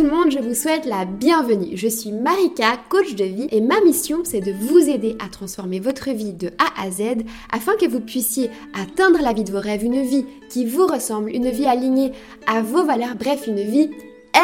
tout 0.00 0.06
le 0.06 0.16
monde, 0.16 0.30
je 0.30 0.38
vous 0.38 0.54
souhaite 0.54 0.86
la 0.86 1.04
bienvenue. 1.04 1.76
Je 1.76 1.86
suis 1.86 2.10
Marika, 2.10 2.78
coach 2.88 3.16
de 3.16 3.24
vie 3.24 3.48
et 3.50 3.60
ma 3.60 3.82
mission 3.82 4.20
c'est 4.24 4.40
de 4.40 4.50
vous 4.50 4.88
aider 4.88 5.14
à 5.22 5.28
transformer 5.28 5.78
votre 5.78 6.08
vie 6.08 6.32
de 6.32 6.48
A 6.58 6.82
à 6.82 6.90
Z 6.90 7.02
afin 7.52 7.76
que 7.76 7.86
vous 7.86 8.00
puissiez 8.00 8.48
atteindre 8.72 9.20
la 9.20 9.34
vie 9.34 9.44
de 9.44 9.52
vos 9.52 9.60
rêves, 9.60 9.84
une 9.84 10.00
vie 10.00 10.24
qui 10.48 10.64
vous 10.64 10.86
ressemble, 10.86 11.30
une 11.30 11.50
vie 11.50 11.66
alignée 11.66 12.12
à 12.46 12.62
vos 12.62 12.82
valeurs, 12.82 13.14
bref 13.14 13.46
une 13.46 13.60
vie 13.60 13.90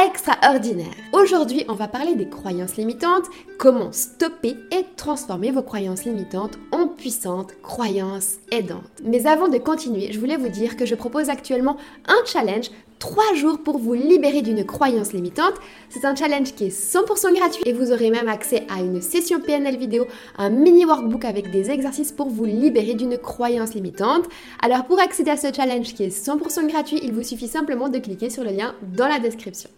extraordinaire. 0.05 0.93
Aujourd'hui, 1.13 1.65
on 1.69 1.75
va 1.75 1.89
parler 1.89 2.17
des 2.17 2.29
croyances 2.29 2.77
limitantes, 2.77 3.25
comment 3.59 3.93
stopper 3.93 4.57
et 4.71 4.85
transformer 4.97 5.53
vos 5.53 5.63
croyances 5.63 6.05
limitantes 6.05 6.59
en 6.73 6.89
puissantes 6.89 7.55
croyances 7.63 8.37
aidantes. 8.51 8.83
Mais 9.05 9.27
avant 9.27 9.49
de 9.49 9.59
continuer, 9.59 10.13
je 10.13 10.21
voulais 10.21 10.37
vous 10.37 10.49
dire 10.49 10.77
que 10.77 10.85
je 10.85 10.95
propose 10.95 11.31
actuellement 11.31 11.77
un 12.09 12.25
challenge 12.27 12.71
3 12.99 13.35
jours 13.35 13.59
pour 13.63 13.79
vous 13.79 13.95
libérer 13.95 14.43
d'une 14.43 14.65
croyance 14.65 15.13
limitante. 15.13 15.55
C'est 15.91 16.05
un 16.05 16.15
challenge 16.15 16.55
qui 16.55 16.65
est 16.65 16.95
100% 16.95 17.35
gratuit 17.35 17.63
et 17.67 17.73
vous 17.73 17.93
aurez 17.93 18.11
même 18.11 18.29
accès 18.29 18.67
à 18.75 18.81
une 18.81 19.03
session 19.03 19.41
PNL 19.41 19.77
vidéo, 19.77 20.07
un 20.39 20.51
mini 20.51 20.85
workbook 20.85 21.25
avec 21.25 21.51
des 21.51 21.71
exercices 21.71 22.13
pour 22.13 22.29
vous 22.29 22.47
libérer 22.47 22.95
d'une 22.95 23.19
croyance 23.19 23.75
limitante. 23.75 24.25
Alors 24.63 24.85
pour 24.87 25.01
accéder 25.01 25.31
à 25.31 25.37
ce 25.37 25.53
challenge 25.53 25.95
qui 25.95 26.05
est 26.05 26.27
100% 26.27 26.69
gratuit, 26.69 27.01
il 27.03 27.13
vous 27.13 27.23
suffit 27.23 27.49
simplement 27.49 27.89
de 27.89 27.99
cliquer 27.99 28.31
sur 28.31 28.45
le 28.45 28.51
lien 28.51 28.75
dans 28.83 29.09
la 29.09 29.19
description. 29.19 29.71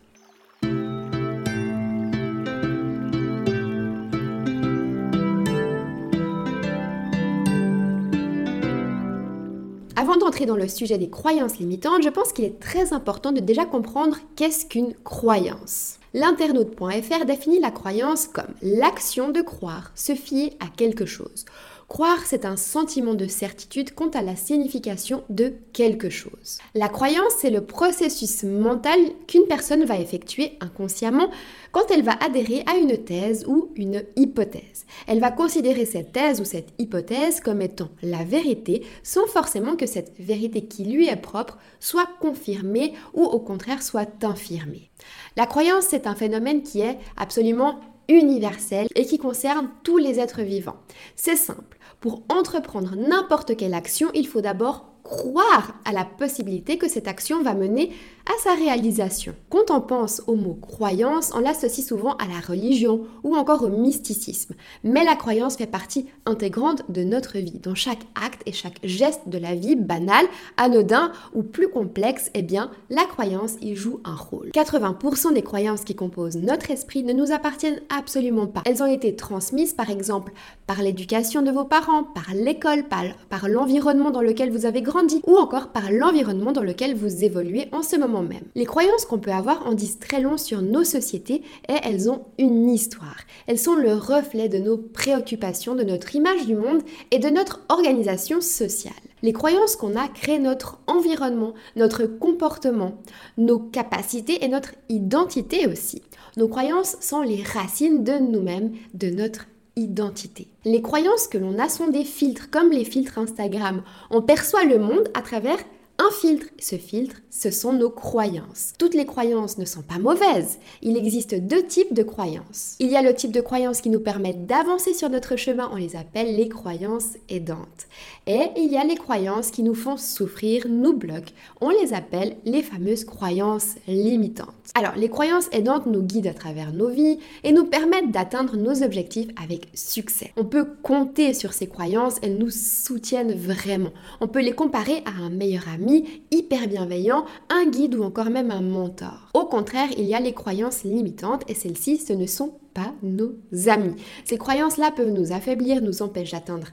Avant 10.09 10.17
d'entrer 10.17 10.47
dans 10.47 10.57
le 10.57 10.69
sujet 10.69 10.97
des 10.97 11.11
croyances 11.11 11.59
limitantes, 11.59 12.03
je 12.03 12.09
pense 12.09 12.33
qu'il 12.33 12.47
est 12.47 12.59
très 12.59 12.95
important 12.95 13.31
de 13.31 13.41
déjà 13.41 13.67
comprendre 13.67 14.17
qu'est-ce 14.37 14.65
qu'une 14.65 14.95
croyance. 15.05 15.99
L'internaute.fr 16.15 17.27
définit 17.27 17.61
la 17.61 17.71
croyance 17.71 18.27
comme 18.27 18.55
l'action 18.63 19.29
de 19.29 19.43
croire, 19.43 19.93
se 19.95 20.15
fier 20.15 20.57
à 20.61 20.69
quelque 20.75 21.05
chose. 21.05 21.45
Croire, 21.89 22.27
c'est 22.27 22.45
un 22.45 22.59
sentiment 22.59 23.15
de 23.15 23.27
certitude 23.27 23.95
quant 23.95 24.11
à 24.11 24.21
la 24.21 24.37
signification 24.37 25.25
de 25.31 25.55
quelque 25.73 26.11
chose. 26.11 26.59
La 26.75 26.91
croyance, 26.91 27.33
c'est 27.39 27.49
le 27.49 27.65
processus 27.65 28.45
mental 28.45 28.99
qu'une 29.27 29.47
personne 29.47 29.87
va 29.87 29.99
effectuer 29.99 30.59
inconsciemment 30.61 31.31
quand 31.73 31.91
elle 31.91 32.03
va 32.03 32.13
adhérer 32.23 32.63
à 32.67 32.77
une 32.77 32.99
thèse 32.99 33.47
ou 33.49 33.71
une 33.75 34.05
hypothèse. 34.17 34.85
Elle 35.07 35.21
va 35.21 35.31
considérer 35.31 35.87
cette 35.87 36.13
thèse 36.13 36.43
ou 36.43 36.45
cette 36.45 36.75
hypothèse 36.79 37.41
comme 37.41 37.63
étant 37.63 37.89
la 38.03 38.23
vérité 38.23 38.85
sans 39.03 39.27
forcément 39.27 39.75
que 39.75 39.87
cette 39.87 40.13
vérité 40.19 40.67
qui 40.67 40.85
lui 40.85 41.09
est 41.09 41.17
propre 41.17 41.57
soit 41.81 42.09
confirmée 42.21 42.93
ou 43.15 43.25
au 43.25 43.41
contraire 43.41 43.83
soit 43.83 44.25
infirmée. 44.25 44.91
La 45.39 45.47
croyance, 45.47 45.87
c'est 45.89 46.07
un 46.07 46.15
phénomène 46.15 46.63
qui 46.63 46.83
est 46.83 46.99
absolument 47.17 47.81
universel 48.09 48.89
et 48.95 49.05
qui 49.05 49.19
concerne 49.19 49.69
tous 49.83 49.99
les 49.99 50.19
êtres 50.19 50.43
vivants. 50.43 50.79
C'est 51.17 51.37
simple. 51.37 51.79
Pour 52.01 52.23
entreprendre 52.29 52.95
n'importe 52.97 53.57
quelle 53.57 53.75
action, 53.75 54.09
il 54.15 54.27
faut 54.27 54.41
d'abord 54.41 54.87
croire 55.03 55.75
à 55.85 55.93
la 55.93 56.05
possibilité 56.05 56.77
que 56.77 56.89
cette 56.89 57.09
action 57.09 57.43
va 57.43 57.55
mener 57.55 57.91
à 58.29 58.43
sa 58.43 58.55
réalisation. 58.55 59.35
Quand 59.49 59.71
on 59.71 59.81
pense 59.81 60.23
au 60.27 60.35
mot 60.35 60.55
croyance, 60.55 61.33
on 61.35 61.41
l'associe 61.41 61.87
souvent 61.87 62.13
à 62.17 62.27
la 62.27 62.41
religion 62.47 63.07
ou 63.25 63.35
encore 63.35 63.63
au 63.63 63.69
mysticisme. 63.69 64.55
Mais 64.85 65.03
la 65.05 65.17
croyance 65.17 65.57
fait 65.57 65.67
partie 65.67 66.07
intégrante 66.27 66.83
de 66.91 67.05
notre 67.05 67.39
vie. 67.39 67.59
Dans 67.63 67.75
chaque 67.75 68.07
acte 68.23 68.43
et 68.45 68.53
chaque 68.53 68.81
geste 68.85 69.23
de 69.29 69.39
la 69.39 69.55
vie, 69.55 69.77
banal, 69.77 70.27
anodin 70.59 71.11
ou 71.35 71.43
plus 71.43 71.69
complexe, 71.69 72.31
eh 72.35 72.43
bien, 72.43 72.71
la 72.91 73.05
croyance 73.05 73.55
y 73.63 73.75
joue 73.75 74.01
un 74.05 74.15
rôle. 74.15 74.51
80% 74.55 75.33
des 75.33 75.43
croyances 75.43 75.85
qui 75.85 75.95
composent 75.95 76.37
notre 76.37 76.71
esprit 76.71 77.03
ne 77.05 77.15
nous 77.15 77.33
appartiennent 77.33 77.81
absolument 77.89 78.47
pas. 78.47 78.63
Elles 78.67 78.83
ont 78.83 78.93
été 78.93 79.17
transmises 79.17 79.73
par 79.73 79.89
exemple 79.89 80.33
par 80.67 80.83
l'éducation 80.83 81.41
de 81.41 81.51
vos 81.51 81.65
parents, 81.65 82.05
par 82.05 82.35
l'école, 82.35 82.85
par, 82.85 83.05
par 83.31 83.49
l'environnement 83.49 84.11
dans 84.11 84.21
lequel 84.21 84.51
vous 84.51 84.67
avez 84.67 84.83
grandi 84.83 85.23
ou 85.27 85.37
encore 85.37 85.69
par 85.69 85.91
l'environnement 85.91 86.53
dans 86.53 86.63
lequel 86.63 86.95
vous 86.95 87.25
évoluez 87.25 87.69
en 87.73 87.83
ce 87.83 87.97
moment 87.97 88.18
même. 88.23 88.45
Les 88.55 88.65
croyances 88.65 89.05
qu'on 89.05 89.19
peut 89.19 89.33
avoir 89.33 89.67
en 89.67 89.73
disent 89.73 89.99
très 89.99 90.21
long 90.21 90.37
sur 90.37 90.63
nos 90.63 90.85
sociétés 90.85 91.43
et 91.69 91.77
elles 91.83 92.11
ont 92.11 92.25
une 92.39 92.69
histoire. 92.69 93.17
Elles 93.47 93.59
sont 93.59 93.75
le 93.75 93.95
reflet 93.95 94.49
de 94.49 94.59
nos 94.59 94.77
préoccupations, 94.77 95.75
de 95.75 95.85
notre 95.85 96.15
image 96.15 96.47
du 96.47 96.55
monde 96.55 96.83
et 97.11 97.19
de 97.19 97.29
notre 97.29 97.61
organisation 97.69 98.41
sociale. 98.41 98.93
Les 99.23 99.33
croyances 99.33 99.77
qu'on 99.77 99.97
a 99.97 100.09
créent 100.09 100.39
notre 100.39 100.79
environnement, 100.87 101.55
notre 101.77 102.07
comportement, 102.07 102.95
nos 103.37 103.59
capacités 103.59 104.45
et 104.45 104.49
notre 104.49 104.75
identité 104.89 105.67
aussi. 105.67 106.03
Nos 106.37 106.49
croyances 106.49 106.97
sont 107.01 107.23
les 107.23 107.43
racines 107.43 108.05
de 108.05 108.13
nous-mêmes, 108.13 108.73
de 108.95 109.11
notre 109.11 109.47
identité. 109.75 110.49
Les 110.65 110.83
croyances 110.83 111.27
que 111.27 111.39
l'on 111.39 111.59
a 111.59 111.69
sont 111.69 111.89
des 111.89 112.05
filtres, 112.05 112.51
comme 112.51 112.71
les 112.71 112.85
filtres 112.85 113.19
Instagram. 113.19 113.83
On 114.11 114.23
perçoit 114.23 114.65
le 114.65 114.79
monde 114.79 115.09
à 115.15 115.23
travers 115.23 115.59
un 115.99 116.11
filtre. 116.13 116.47
Ce 116.61 116.77
filtre, 116.77 117.17
ce 117.29 117.51
sont 117.51 117.73
nos 117.73 117.91
croyances. 117.91 118.73
Toutes 118.79 118.95
les 118.95 119.05
croyances 119.05 119.59
ne 119.59 119.65
sont 119.65 119.83
pas 119.83 119.99
mauvaises. 119.99 120.59
Il 120.81 120.97
existe 120.97 121.35
deux 121.35 121.65
types 121.65 121.93
de 121.93 122.05
croyances. 122.05 122.77
Il 122.79 122.89
y 122.89 122.97
a 122.97 123.03
le 123.03 123.15
type 123.15 123.33
de 123.33 123.41
croyances 123.41 123.81
qui 123.81 123.91
nous 123.91 124.01
permettent 124.01 124.47
d'avancer 124.47 124.95
sur 124.95 125.11
notre 125.11 125.37
chemin, 125.37 125.69
on 125.73 125.77
les 125.77 125.97
appelle 125.97 126.37
les 126.37 126.49
croyances 126.49 127.17
aidantes. 127.29 127.87
Et 128.27 128.43
il 128.57 128.71
y 128.71 128.77
a 128.77 128.85
les 128.85 128.97
croyances 128.97 129.51
qui 129.51 129.63
nous 129.63 129.75
font 129.75 129.97
souffrir, 129.97 130.67
nous 130.69 130.93
bloquent, 130.93 131.33
on 131.61 131.71
les 131.71 131.93
appelle 131.93 132.37
les 132.45 132.63
fameuses 132.63 133.05
croyances 133.05 133.75
limitantes. 133.89 134.55
Alors, 134.75 134.95
les 134.97 135.09
croyances 135.09 135.49
aidantes 135.53 135.87
nous 135.87 136.03
guident 136.03 136.29
à 136.29 136.35
travers 136.35 136.73
nos 136.73 136.89
vies 136.89 137.19
et 137.43 137.53
nous 137.53 137.65
permettent 137.65 138.13
d'atteindre 138.13 138.57
nos 138.57 138.83
objectifs 138.83 139.29
avec 139.43 139.69
succès. 139.75 140.33
On 140.37 140.45
peut 140.45 140.67
compter 140.83 141.35
sur 141.35 141.53
ces 141.53 141.67
croyances, 141.67 142.17
elles 142.23 142.39
nous 142.39 142.51
soutiennent 142.51 143.35
vraiment. 143.35 143.91
On 144.21 144.29
peut 144.29 144.43
les 144.43 144.53
comparer 144.53 145.03
à 145.05 145.23
un 145.23 145.31
meilleur 145.31 145.65
ami 145.73 145.88
hyper 146.31 146.69
bienveillant, 146.69 147.25
un 147.49 147.67
guide 147.67 147.95
ou 147.95 148.03
encore 148.03 148.31
même 148.31 148.51
un 148.51 148.61
mentor. 148.61 149.31
Au 149.35 149.45
contraire, 149.45 149.89
il 149.97 150.05
y 150.05 150.15
a 150.15 150.21
les 150.21 150.33
croyances 150.33 150.85
limitantes 150.85 151.45
et 151.49 151.55
celles-ci, 151.55 151.99
ce 151.99 152.13
ne 152.13 152.27
sont 152.27 152.55
pas 152.75 152.93
nos 153.03 153.33
amis. 153.67 153.97
Ces 154.25 154.39
croyances-là 154.39 154.91
peuvent 154.91 155.13
nous 155.13 155.33
affaiblir, 155.33 155.83
nous 155.83 156.03
empêcher 156.03 156.37
d'atteindre 156.37 156.69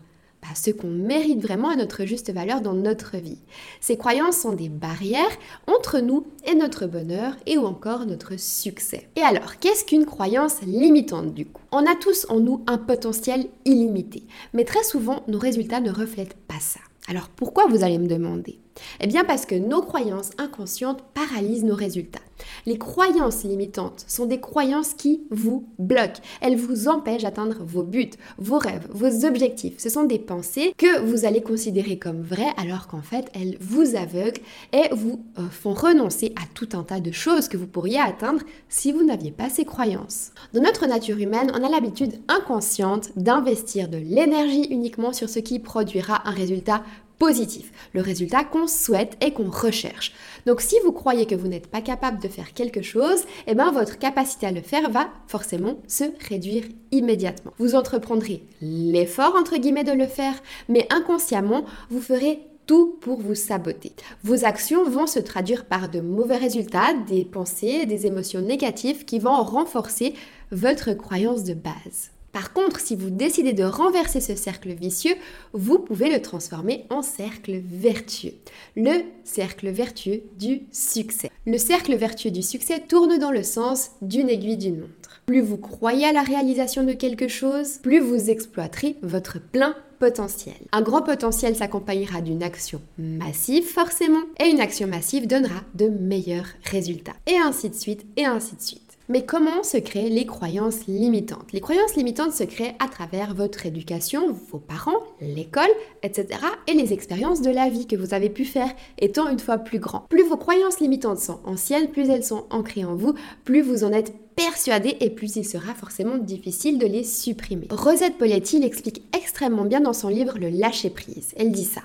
bah, 0.46 0.54
ce 0.54 0.70
qu'on 0.70 0.90
mérite 0.90 1.42
vraiment 1.42 1.70
à 1.70 1.76
notre 1.76 2.06
juste 2.06 2.32
valeur 2.32 2.62
dans 2.62 2.74
notre 2.74 3.18
vie. 3.18 3.40
Ces 3.82 3.98
croyances 3.98 4.38
sont 4.38 4.54
des 4.54 4.70
barrières 4.70 5.24
entre 5.66 6.00
nous 6.00 6.28
et 6.46 6.54
notre 6.54 6.86
bonheur 6.86 7.36
et 7.48 7.58
ou 7.58 7.66
encore 7.66 8.06
notre 8.06 8.40
succès. 8.40 9.08
Et 9.16 9.22
alors, 9.22 9.58
qu'est-ce 9.60 9.86
qu'une 9.86 10.06
croyance 10.06 10.62
limitante 10.62 11.34
du 11.34 11.46
coup? 11.48 11.64
On 11.72 11.86
a 11.86 11.96
tous 11.96 12.28
en 12.30 12.40
nous 12.40 12.64
un 12.68 12.78
potentiel 12.78 13.48
illimité, 13.66 14.24
mais 14.54 14.66
très 14.66 14.84
souvent 14.84 15.24
nos 15.28 15.40
résultats 15.40 15.82
ne 15.82 15.92
reflètent 15.92 16.38
pas 16.48 16.60
ça. 16.60 16.80
Alors 17.08 17.30
pourquoi 17.30 17.68
vous 17.68 17.84
allez 17.84 17.98
me 17.98 18.08
demander? 18.08 18.60
Eh 19.00 19.08
bien 19.08 19.24
parce 19.24 19.46
que 19.46 19.56
nos 19.56 19.82
croyances 19.82 20.32
inconscientes 20.38 21.04
paralysent 21.14 21.64
nos 21.64 21.76
résultats. 21.76 22.25
Les 22.66 22.78
croyances 22.78 23.44
limitantes 23.44 24.06
sont 24.08 24.26
des 24.26 24.40
croyances 24.40 24.94
qui 24.94 25.24
vous 25.30 25.68
bloquent. 25.80 26.22
Elles 26.42 26.58
vous 26.58 26.88
empêchent 26.88 27.24
d'atteindre 27.24 27.64
vos 27.64 27.84
buts, 27.84 28.12
vos 28.38 28.58
rêves, 28.58 28.88
vos 28.92 29.26
objectifs. 29.26 29.76
Ce 29.78 29.90
sont 29.90 30.04
des 30.04 30.20
pensées 30.20 30.74
que 30.78 31.02
vous 31.02 31.26
allez 31.26 31.42
considérer 31.42 31.98
comme 31.98 32.22
vraies 32.22 32.54
alors 32.58 32.88
qu'en 32.88 33.02
fait 33.02 33.30
elles 33.34 33.58
vous 33.60 33.96
aveuglent 33.96 34.42
et 34.74 34.94
vous 34.94 35.24
euh, 35.38 35.48
font 35.50 35.74
renoncer 35.74 36.34
à 36.36 36.46
tout 36.54 36.70
un 36.74 36.84
tas 36.84 37.00
de 37.00 37.12
choses 37.12 37.48
que 37.48 37.58
vous 37.58 37.68
pourriez 37.68 38.00
atteindre 38.00 38.42
si 38.70 38.92
vous 38.92 39.04
n'aviez 39.04 39.32
pas 39.32 39.50
ces 39.50 39.66
croyances. 39.66 40.32
Dans 40.54 40.62
notre 40.62 40.88
nature 40.88 41.20
humaine, 41.20 41.52
on 41.54 41.64
a 41.64 41.70
l'habitude 41.70 42.20
inconsciente 42.28 43.10
d'investir 43.16 43.90
de 43.90 43.98
l'énergie 43.98 44.68
uniquement 44.70 45.14
sur 45.14 45.30
ce 45.30 45.40
qui 45.40 45.60
produira 45.60 46.28
un 46.28 46.32
résultat 46.32 46.84
positif, 47.18 47.72
le 47.94 48.02
résultat 48.02 48.44
qu'on 48.44 48.68
souhaite 48.68 49.18
et 49.22 49.32
qu'on 49.32 49.50
recherche. 49.50 50.14
Donc 50.46 50.62
si 50.62 50.76
vous 50.84 50.92
croyez 50.92 51.26
que 51.26 51.36
vous 51.36 51.48
n'êtes 51.48 51.68
pas 51.68 51.82
capable 51.82 52.22
de 52.22 52.28
faire 52.28 52.54
quelque 52.54 52.82
chose, 52.82 53.24
eh 53.48 53.56
bien 53.56 53.72
votre 53.72 53.98
capacité 53.98 54.48
à 54.48 54.52
le 54.52 54.62
faire 54.62 54.90
va 54.90 55.08
forcément 55.28 55.78
se 55.88 56.06
réduire 56.30 56.64
immédiatement. 56.92 57.54
Vous 57.58 57.76
entreprendrez 57.76 58.44
l'effort 58.62 59.36
entre 59.36 59.58
guillemets 59.58 59.84
de 59.84 59.92
le 59.92 60.08
faire, 60.08 60.36
mais 60.70 60.88
inconsciemment, 60.92 61.66
vous 61.90 62.02
ferez 62.02 62.40
tout 62.66 62.98
pour 63.02 63.20
vous 63.20 63.36
saboter. 63.36 63.94
Vos 64.24 64.46
actions 64.46 64.90
vont 64.90 65.08
se 65.08 65.20
traduire 65.20 65.66
par 65.66 65.90
de 65.90 66.02
mauvais 66.02 66.38
résultats, 66.38 66.94
des 67.08 67.24
pensées, 67.24 67.86
des 67.86 68.08
émotions 68.08 68.42
négatives 68.42 69.06
qui 69.06 69.20
vont 69.20 69.44
renforcer 69.44 70.16
votre 70.52 70.94
croyance 70.94 71.44
de 71.44 71.54
base. 71.54 72.12
Par 72.36 72.52
contre, 72.52 72.82
si 72.82 72.98
vous 72.98 73.12
décidez 73.12 73.54
de 73.54 73.64
renverser 73.64 74.20
ce 74.20 74.36
cercle 74.36 74.74
vicieux, 74.74 75.16
vous 75.54 75.80
pouvez 75.80 76.14
le 76.14 76.22
transformer 76.22 76.84
en 76.90 77.02
cercle 77.02 77.62
vertueux. 77.66 78.34
Le 78.76 79.04
cercle 79.24 79.70
vertueux 79.70 80.22
du 80.38 80.64
succès. 80.70 81.32
Le 81.48 81.58
cercle 81.58 81.96
vertueux 81.96 82.32
du 82.32 82.42
succès 82.42 82.82
tourne 82.86 83.20
dans 83.20 83.32
le 83.32 83.42
sens 83.42 83.92
d'une 84.02 84.28
aiguille 84.28 84.58
d'une 84.58 84.82
montre. 84.82 85.22
Plus 85.26 85.40
vous 85.40 85.56
croyez 85.56 86.08
à 86.08 86.12
la 86.12 86.24
réalisation 86.24 86.84
de 86.84 86.92
quelque 86.92 87.30
chose, 87.30 87.78
plus 87.82 88.02
vous 88.02 88.30
exploiterez 88.30 88.98
votre 89.02 89.40
plein 89.40 89.74
potentiel. 90.00 90.56
Un 90.74 90.82
grand 90.82 91.04
potentiel 91.04 91.56
s'accompagnera 91.56 92.20
d'une 92.20 92.44
action 92.44 92.82
massive 92.98 93.64
forcément, 93.64 94.24
et 94.42 94.50
une 94.50 94.60
action 94.60 94.88
massive 94.88 95.26
donnera 95.26 95.62
de 95.74 95.88
meilleurs 95.88 96.50
résultats. 96.66 97.16
Et 97.28 97.38
ainsi 97.38 97.70
de 97.70 97.76
suite, 97.76 98.06
et 98.18 98.26
ainsi 98.26 98.58
de 98.58 98.62
suite. 98.62 98.85
Mais 99.08 99.24
comment 99.24 99.62
se 99.62 99.78
créent 99.78 100.10
les 100.10 100.26
croyances 100.26 100.88
limitantes? 100.88 101.52
Les 101.54 101.62
croyances 101.62 101.96
limitantes 101.96 102.34
se 102.34 102.44
créent 102.44 102.76
à 102.80 102.88
travers 102.88 103.36
votre 103.36 103.68
éducation, 103.68 104.36
vos 104.52 104.58
parents, 104.58 104.98
l'école, 105.22 105.70
etc. 106.02 106.28
et 106.68 106.74
les 106.74 106.92
expériences 106.92 107.42
de 107.42 107.52
la 107.52 107.70
vie 107.70 107.86
que 107.86 107.96
vous 107.96 108.16
avez 108.16 108.30
pu 108.30 108.46
faire 108.46 108.74
étant 108.98 109.30
une 109.30 109.40
fois 109.40 109.60
plus 109.60 109.78
grand. 109.78 110.06
Plus 110.10 110.24
vos 110.24 110.38
croyances 110.38 110.80
limitantes 110.80 111.20
sont 111.20 111.40
anciennes, 111.46 111.92
plus 111.92 112.10
elles 112.10 112.24
sont 112.24 112.46
ancrées 112.50 112.86
en 112.86 112.96
vous, 112.96 113.14
plus 113.44 113.62
vous 113.62 113.84
en 113.84 113.94
êtes 113.94 114.14
persuadé 114.36 114.98
et 115.00 115.10
plus 115.10 115.36
il 115.36 115.46
sera 115.46 115.74
forcément 115.74 116.18
difficile 116.18 116.80
de 116.80 116.88
les 116.88 117.04
supprimer. 117.04 117.68
Rosette 117.70 118.18
Poletti 118.18 118.60
l'explique 118.60 119.04
extrêmement 119.16 119.66
bien 119.66 119.82
dans 119.82 119.94
son 119.94 120.10
livre 120.10 120.38
Le 120.40 120.50
lâcher 120.50 120.90
prise. 120.90 121.34
Elle 121.38 121.52
dit 121.52 121.64
ça. 121.64 121.82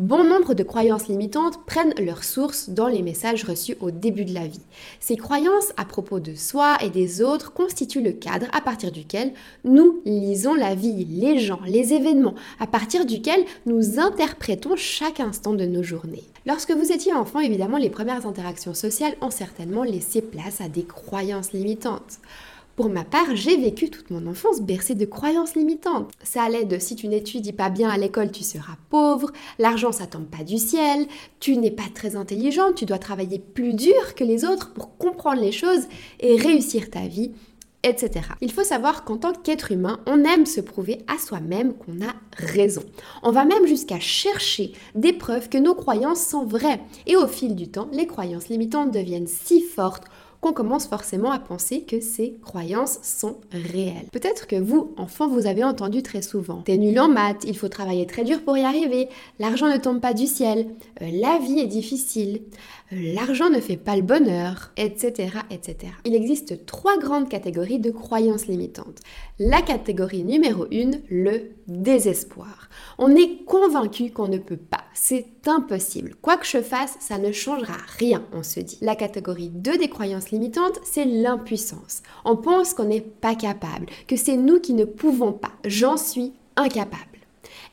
Bon 0.00 0.24
nombre 0.24 0.54
de 0.54 0.62
croyances 0.62 1.08
limitantes 1.08 1.62
prennent 1.66 1.92
leur 1.98 2.24
source 2.24 2.70
dans 2.70 2.88
les 2.88 3.02
messages 3.02 3.44
reçus 3.44 3.76
au 3.80 3.90
début 3.90 4.24
de 4.24 4.32
la 4.32 4.46
vie. 4.46 4.62
Ces 4.98 5.18
croyances 5.18 5.74
à 5.76 5.84
propos 5.84 6.20
de 6.20 6.34
soi 6.34 6.78
et 6.82 6.88
des 6.88 7.20
autres 7.20 7.52
constituent 7.52 8.00
le 8.00 8.12
cadre 8.12 8.46
à 8.54 8.62
partir 8.62 8.92
duquel 8.92 9.34
nous 9.62 10.00
lisons 10.06 10.54
la 10.54 10.74
vie, 10.74 11.04
les 11.04 11.38
gens, 11.38 11.60
les 11.66 11.92
événements, 11.92 12.34
à 12.60 12.66
partir 12.66 13.04
duquel 13.04 13.44
nous 13.66 14.00
interprétons 14.00 14.74
chaque 14.74 15.20
instant 15.20 15.52
de 15.52 15.66
nos 15.66 15.82
journées. 15.82 16.24
Lorsque 16.46 16.72
vous 16.72 16.92
étiez 16.92 17.12
enfant, 17.12 17.40
évidemment, 17.40 17.76
les 17.76 17.90
premières 17.90 18.26
interactions 18.26 18.72
sociales 18.72 19.16
ont 19.20 19.30
certainement 19.30 19.82
laissé 19.82 20.22
place 20.22 20.62
à 20.62 20.70
des 20.70 20.84
croyances 20.84 21.52
limitantes. 21.52 22.20
Pour 22.80 22.88
ma 22.88 23.04
part, 23.04 23.36
j'ai 23.36 23.58
vécu 23.58 23.90
toute 23.90 24.08
mon 24.08 24.26
enfance 24.26 24.62
bercée 24.62 24.94
de 24.94 25.04
croyances 25.04 25.54
limitantes. 25.54 26.10
Ça 26.22 26.44
allait 26.44 26.64
de 26.64 26.78
si 26.78 26.96
tu 26.96 27.08
n'étudies 27.08 27.52
pas 27.52 27.68
bien 27.68 27.90
à 27.90 27.98
l'école, 27.98 28.32
tu 28.32 28.42
seras 28.42 28.78
pauvre, 28.88 29.30
l'argent 29.58 29.92
ça 29.92 30.06
tombe 30.06 30.24
pas 30.24 30.44
du 30.44 30.56
ciel, 30.56 31.06
tu 31.40 31.58
n'es 31.58 31.70
pas 31.70 31.90
très 31.94 32.16
intelligente, 32.16 32.76
tu 32.76 32.86
dois 32.86 32.98
travailler 32.98 33.38
plus 33.38 33.74
dur 33.74 34.14
que 34.16 34.24
les 34.24 34.46
autres 34.46 34.72
pour 34.72 34.96
comprendre 34.96 35.42
les 35.42 35.52
choses 35.52 35.88
et 36.20 36.36
réussir 36.36 36.88
ta 36.88 37.06
vie, 37.06 37.32
etc. 37.82 38.26
Il 38.40 38.50
faut 38.50 38.64
savoir 38.64 39.04
qu'en 39.04 39.18
tant 39.18 39.34
qu'être 39.34 39.72
humain, 39.72 40.00
on 40.06 40.24
aime 40.24 40.46
se 40.46 40.62
prouver 40.62 41.02
à 41.06 41.18
soi-même 41.18 41.74
qu'on 41.74 42.00
a 42.00 42.14
raison. 42.38 42.82
On 43.22 43.30
va 43.30 43.44
même 43.44 43.66
jusqu'à 43.66 44.00
chercher 44.00 44.72
des 44.94 45.12
preuves 45.12 45.50
que 45.50 45.58
nos 45.58 45.74
croyances 45.74 46.26
sont 46.26 46.46
vraies. 46.46 46.80
Et 47.06 47.16
au 47.16 47.26
fil 47.26 47.54
du 47.54 47.68
temps, 47.68 47.88
les 47.92 48.06
croyances 48.06 48.48
limitantes 48.48 48.90
deviennent 48.90 49.26
si 49.26 49.60
fortes 49.60 50.04
qu'on 50.40 50.52
commence 50.52 50.86
forcément 50.86 51.30
à 51.30 51.38
penser 51.38 51.82
que 51.82 52.00
ces 52.00 52.38
croyances 52.42 52.98
sont 53.02 53.36
réelles. 53.52 54.06
Peut-être 54.12 54.46
que 54.46 54.56
vous, 54.56 54.94
enfant, 54.96 55.28
vous 55.28 55.46
avez 55.46 55.64
entendu 55.64 56.02
très 56.02 56.22
souvent 56.22 56.62
T'es 56.62 56.78
nul 56.78 56.98
en 56.98 57.08
maths, 57.08 57.44
il 57.44 57.56
faut 57.56 57.68
travailler 57.68 58.06
très 58.06 58.24
dur 58.24 58.42
pour 58.42 58.56
y 58.56 58.62
arriver, 58.62 59.08
l'argent 59.38 59.68
ne 59.68 59.76
tombe 59.76 60.00
pas 60.00 60.14
du 60.14 60.26
ciel, 60.26 60.66
euh, 61.02 61.08
la 61.12 61.38
vie 61.38 61.60
est 61.60 61.66
difficile, 61.66 62.42
euh, 62.92 63.14
l'argent 63.14 63.50
ne 63.50 63.60
fait 63.60 63.76
pas 63.76 63.96
le 63.96 64.02
bonheur, 64.02 64.72
etc., 64.76 65.38
etc. 65.50 65.92
Il 66.04 66.14
existe 66.14 66.64
trois 66.66 66.98
grandes 66.98 67.28
catégories 67.28 67.78
de 67.78 67.90
croyances 67.90 68.46
limitantes. 68.46 69.00
La 69.38 69.62
catégorie 69.62 70.24
numéro 70.24 70.64
1, 70.64 70.90
le 71.08 71.52
désespoir. 71.66 72.68
On 72.98 73.14
est 73.14 73.44
convaincu 73.44 74.10
qu'on 74.10 74.28
ne 74.28 74.38
peut 74.38 74.56
pas, 74.56 74.84
c'est 75.02 75.26
impossible. 75.46 76.14
Quoi 76.20 76.36
que 76.36 76.46
je 76.46 76.60
fasse, 76.60 76.96
ça 77.00 77.16
ne 77.16 77.32
changera 77.32 77.76
rien, 77.98 78.22
on 78.34 78.42
se 78.42 78.60
dit. 78.60 78.76
La 78.82 78.94
catégorie 78.94 79.48
2 79.48 79.78
des 79.78 79.88
croyances 79.88 80.30
limitantes, 80.30 80.78
c'est 80.84 81.06
l'impuissance. 81.06 82.02
On 82.26 82.36
pense 82.36 82.74
qu'on 82.74 82.84
n'est 82.84 83.00
pas 83.00 83.34
capable, 83.34 83.86
que 84.06 84.16
c'est 84.16 84.36
nous 84.36 84.60
qui 84.60 84.74
ne 84.74 84.84
pouvons 84.84 85.32
pas. 85.32 85.52
J'en 85.64 85.96
suis 85.96 86.34
incapable. 86.54 87.09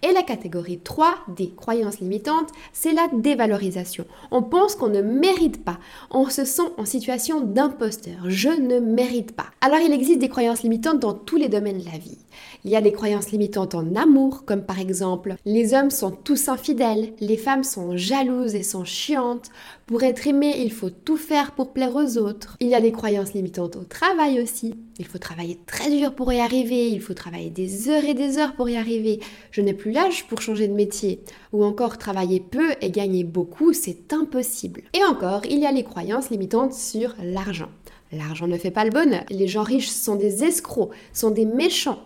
Et 0.03 0.11
la 0.13 0.23
catégorie 0.23 0.79
3 0.79 1.15
des 1.35 1.49
croyances 1.49 1.99
limitantes, 1.99 2.49
c'est 2.73 2.93
la 2.93 3.07
dévalorisation. 3.13 4.05
On 4.31 4.43
pense 4.43 4.75
qu'on 4.75 4.89
ne 4.89 5.01
mérite 5.01 5.63
pas. 5.63 5.79
On 6.11 6.29
se 6.29 6.45
sent 6.45 6.69
en 6.77 6.85
situation 6.85 7.41
d'imposteur. 7.41 8.17
Je 8.27 8.49
ne 8.49 8.79
mérite 8.79 9.35
pas. 9.35 9.47
Alors 9.61 9.79
il 9.79 9.91
existe 9.91 10.19
des 10.19 10.29
croyances 10.29 10.63
limitantes 10.63 10.99
dans 10.99 11.13
tous 11.13 11.37
les 11.37 11.49
domaines 11.49 11.79
de 11.79 11.85
la 11.85 11.97
vie. 11.97 12.17
Il 12.63 12.71
y 12.71 12.75
a 12.75 12.81
des 12.81 12.91
croyances 12.91 13.31
limitantes 13.31 13.75
en 13.75 13.95
amour, 13.95 14.45
comme 14.45 14.63
par 14.63 14.79
exemple 14.79 15.35
les 15.45 15.73
hommes 15.73 15.91
sont 15.91 16.11
tous 16.11 16.49
infidèles, 16.49 17.13
les 17.19 17.37
femmes 17.37 17.63
sont 17.63 17.97
jalouses 17.97 18.55
et 18.55 18.63
sont 18.63 18.85
chiantes, 18.85 19.49
pour 19.87 20.03
être 20.03 20.27
aimé, 20.27 20.53
il 20.59 20.71
faut 20.73 20.89
tout 20.89 21.15
faire 21.15 21.53
pour 21.53 21.71
plaire 21.71 21.95
aux 21.95 22.17
autres. 22.17 22.57
Il 22.59 22.67
y 22.67 22.75
a 22.75 22.81
des 22.81 22.91
croyances 22.91 23.33
limitantes 23.33 23.77
au 23.77 23.85
travail 23.85 24.41
aussi. 24.41 24.75
Il 24.99 25.05
faut 25.05 25.17
travailler 25.17 25.59
très 25.65 25.89
dur 25.89 26.13
pour 26.13 26.33
y 26.33 26.41
arriver, 26.41 26.89
il 26.89 26.99
faut 26.99 27.13
travailler 27.13 27.49
des 27.49 27.87
heures 27.87 28.03
et 28.03 28.13
des 28.13 28.37
heures 28.37 28.53
pour 28.55 28.67
y 28.67 28.75
arriver. 28.75 29.21
Je 29.49 29.61
n'ai 29.61 29.73
plus 29.73 29.91
l'âge 29.93 30.27
pour 30.27 30.41
changer 30.41 30.67
de 30.67 30.73
métier. 30.73 31.21
Ou 31.53 31.63
encore 31.63 31.97
travailler 31.97 32.41
peu 32.41 32.73
et 32.81 32.91
gagner 32.91 33.23
beaucoup, 33.23 33.71
c'est 33.71 34.11
impossible. 34.11 34.81
Et 34.93 35.05
encore, 35.05 35.43
il 35.49 35.59
y 35.59 35.65
a 35.65 35.71
les 35.71 35.85
croyances 35.85 36.31
limitantes 36.31 36.73
sur 36.73 37.15
l'argent. 37.23 37.69
L'argent 38.11 38.47
ne 38.47 38.57
fait 38.57 38.71
pas 38.71 38.83
le 38.83 38.91
bonheur. 38.91 39.23
Les 39.29 39.47
gens 39.47 39.63
riches 39.63 39.87
sont 39.87 40.15
des 40.15 40.43
escrocs, 40.43 40.91
sont 41.13 41.31
des 41.31 41.45
méchants. 41.45 42.03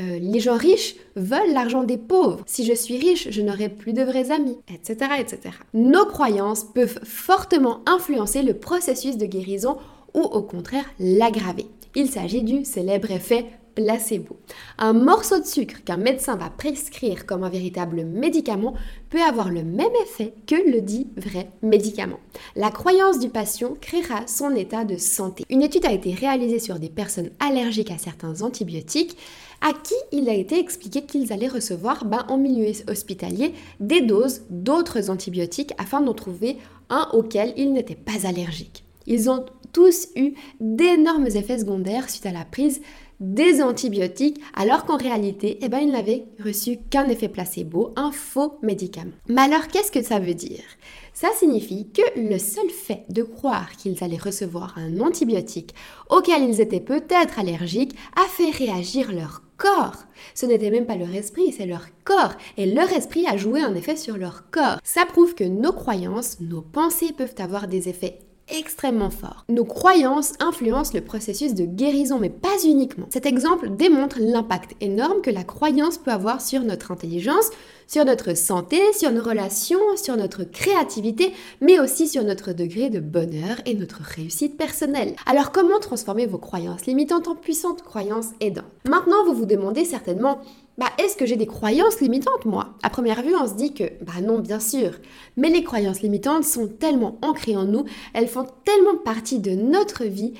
Euh, 0.00 0.18
les 0.20 0.40
gens 0.40 0.56
riches 0.56 0.96
veulent 1.16 1.52
l'argent 1.52 1.84
des 1.84 1.98
pauvres. 1.98 2.42
Si 2.46 2.64
je 2.64 2.72
suis 2.72 2.96
riche, 2.96 3.28
je 3.30 3.42
n'aurai 3.42 3.68
plus 3.68 3.92
de 3.92 4.02
vrais 4.02 4.30
amis, 4.30 4.56
etc., 4.72 5.12
etc. 5.18 5.40
Nos 5.74 6.06
croyances 6.06 6.64
peuvent 6.64 7.00
fortement 7.04 7.80
influencer 7.86 8.42
le 8.42 8.54
processus 8.54 9.16
de 9.16 9.26
guérison 9.26 9.76
ou 10.14 10.20
au 10.20 10.42
contraire 10.42 10.84
l'aggraver. 10.98 11.66
Il 11.94 12.08
s'agit 12.08 12.42
du 12.42 12.64
célèbre 12.64 13.10
effet 13.10 13.46
placebo. 13.74 14.36
Un 14.78 14.92
morceau 14.92 15.40
de 15.40 15.46
sucre 15.46 15.82
qu'un 15.84 15.96
médecin 15.96 16.36
va 16.36 16.50
prescrire 16.50 17.26
comme 17.26 17.44
un 17.44 17.48
véritable 17.48 18.04
médicament 18.04 18.74
peut 19.10 19.22
avoir 19.22 19.50
le 19.50 19.62
même 19.62 19.92
effet 20.02 20.34
que 20.46 20.54
le 20.54 20.80
dit 20.80 21.08
vrai 21.16 21.50
médicament. 21.62 22.20
La 22.56 22.70
croyance 22.70 23.18
du 23.18 23.28
patient 23.28 23.76
créera 23.80 24.26
son 24.26 24.54
état 24.54 24.84
de 24.84 24.96
santé. 24.96 25.44
Une 25.50 25.62
étude 25.62 25.86
a 25.86 25.92
été 25.92 26.12
réalisée 26.14 26.58
sur 26.58 26.78
des 26.78 26.88
personnes 26.88 27.30
allergiques 27.40 27.90
à 27.90 27.98
certains 27.98 28.42
antibiotiques 28.42 29.16
à 29.60 29.72
qui 29.72 29.94
il 30.12 30.28
a 30.28 30.34
été 30.34 30.58
expliqué 30.58 31.02
qu'ils 31.02 31.32
allaient 31.32 31.48
recevoir 31.48 32.04
ben, 32.04 32.24
en 32.28 32.38
milieu 32.38 32.72
hospitalier 32.88 33.54
des 33.78 34.00
doses 34.00 34.42
d'autres 34.50 35.10
antibiotiques 35.10 35.72
afin 35.78 36.00
d'en 36.00 36.14
trouver 36.14 36.56
un 36.88 37.08
auquel 37.12 37.52
ils 37.56 37.72
n'étaient 37.72 37.94
pas 37.94 38.26
allergiques. 38.26 38.84
Ils 39.06 39.28
ont 39.30 39.44
tous 39.72 40.08
eu 40.16 40.34
d'énormes 40.60 41.26
effets 41.26 41.58
secondaires 41.58 42.10
suite 42.10 42.26
à 42.26 42.32
la 42.32 42.44
prise 42.44 42.80
des 43.20 43.62
antibiotiques, 43.62 44.40
alors 44.54 44.86
qu'en 44.86 44.96
réalité, 44.96 45.58
eh 45.60 45.68
ben, 45.68 45.80
ils 45.80 45.92
n'avaient 45.92 46.24
reçu 46.42 46.78
qu'un 46.88 47.06
effet 47.08 47.28
placebo, 47.28 47.92
un 47.96 48.12
faux 48.12 48.58
médicament. 48.62 49.12
Mais 49.28 49.42
alors, 49.42 49.68
qu'est-ce 49.68 49.92
que 49.92 50.02
ça 50.02 50.18
veut 50.18 50.34
dire? 50.34 50.64
Ça 51.12 51.28
signifie 51.38 51.90
que 51.90 52.18
le 52.18 52.38
seul 52.38 52.70
fait 52.70 53.04
de 53.10 53.22
croire 53.22 53.72
qu'ils 53.72 54.02
allaient 54.02 54.16
recevoir 54.16 54.74
un 54.78 55.00
antibiotique 55.00 55.74
auquel 56.08 56.44
ils 56.44 56.62
étaient 56.62 56.80
peut-être 56.80 57.38
allergiques 57.38 57.94
a 58.16 58.26
fait 58.26 58.50
réagir 58.50 59.12
leur 59.12 59.42
corps. 59.58 60.04
Ce 60.34 60.46
n'était 60.46 60.70
même 60.70 60.86
pas 60.86 60.96
leur 60.96 61.14
esprit, 61.14 61.52
c'est 61.52 61.66
leur 61.66 61.88
corps. 62.04 62.32
Et 62.56 62.64
leur 62.64 62.90
esprit 62.90 63.26
a 63.26 63.36
joué 63.36 63.60
un 63.60 63.74
effet 63.74 63.96
sur 63.96 64.16
leur 64.16 64.48
corps. 64.50 64.78
Ça 64.82 65.04
prouve 65.04 65.34
que 65.34 65.44
nos 65.44 65.72
croyances, 65.72 66.40
nos 66.40 66.62
pensées 66.62 67.12
peuvent 67.12 67.34
avoir 67.38 67.68
des 67.68 67.90
effets 67.90 68.20
extrêmement 68.58 69.10
forts. 69.10 69.44
Nos 69.48 69.64
croyances 69.64 70.32
influencent 70.40 70.94
le 70.94 71.00
processus 71.00 71.54
de 71.54 71.64
guérison, 71.64 72.18
mais 72.18 72.30
pas 72.30 72.64
uniquement. 72.64 73.06
Cet 73.10 73.26
exemple 73.26 73.70
démontre 73.70 74.18
l'impact 74.20 74.74
énorme 74.80 75.20
que 75.22 75.30
la 75.30 75.44
croyance 75.44 75.98
peut 75.98 76.10
avoir 76.10 76.40
sur 76.40 76.60
notre 76.62 76.92
intelligence, 76.92 77.50
sur 77.86 78.04
notre 78.04 78.36
santé, 78.36 78.80
sur 78.92 79.10
nos 79.10 79.22
relations, 79.22 79.80
sur 79.96 80.16
notre 80.16 80.44
créativité, 80.44 81.32
mais 81.60 81.80
aussi 81.80 82.06
sur 82.06 82.22
notre 82.22 82.52
degré 82.52 82.88
de 82.88 83.00
bonheur 83.00 83.60
et 83.66 83.74
notre 83.74 84.00
réussite 84.02 84.56
personnelle. 84.56 85.16
Alors 85.26 85.50
comment 85.50 85.80
transformer 85.80 86.26
vos 86.26 86.38
croyances 86.38 86.86
limitantes 86.86 87.28
en 87.28 87.34
puissantes 87.34 87.82
croyances 87.82 88.30
aidantes? 88.40 88.64
Maintenant, 88.88 89.24
vous 89.26 89.34
vous 89.34 89.46
demandez 89.46 89.84
certainement 89.84 90.40
bah, 90.80 90.90
est-ce 90.96 91.14
que 91.14 91.26
j'ai 91.26 91.36
des 91.36 91.46
croyances 91.46 92.00
limitantes, 92.00 92.46
moi? 92.46 92.70
À 92.82 92.88
première 92.88 93.22
vue, 93.22 93.34
on 93.36 93.46
se 93.46 93.52
dit 93.52 93.74
que, 93.74 93.84
bah 94.02 94.22
non, 94.22 94.38
bien 94.38 94.60
sûr. 94.60 94.92
Mais 95.36 95.50
les 95.50 95.62
croyances 95.62 96.00
limitantes 96.00 96.44
sont 96.44 96.68
tellement 96.68 97.18
ancrées 97.20 97.54
en 97.54 97.66
nous, 97.66 97.84
elles 98.14 98.28
font 98.28 98.46
tellement 98.64 98.96
partie 98.96 99.40
de 99.40 99.50
notre 99.50 100.04
vie 100.04 100.32